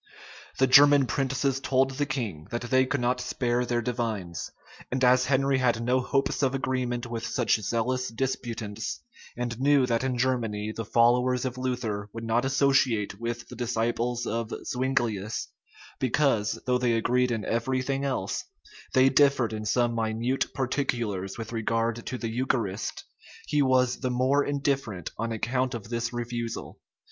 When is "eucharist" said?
22.31-23.03